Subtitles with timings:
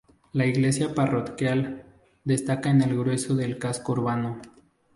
[0.33, 1.83] La Iglesia Parroquial,
[2.23, 4.41] destaca en el grueso del casco urbano.